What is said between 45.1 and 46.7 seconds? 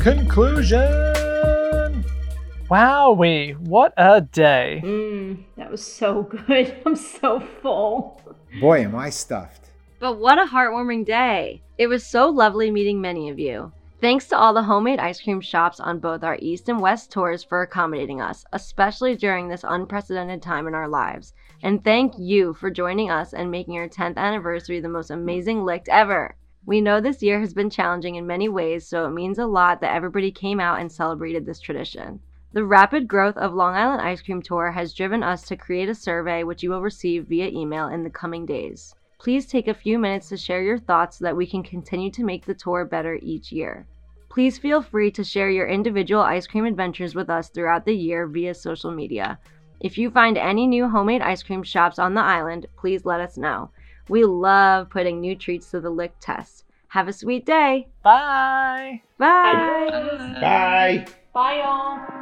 to share your individual ice cream